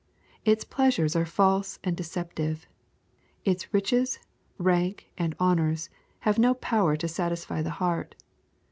[0.45, 2.65] Its pleasures are false and deceptive.
[3.45, 4.17] Its riches,
[4.57, 8.15] rank, and honors, have no power to satisfy the heart.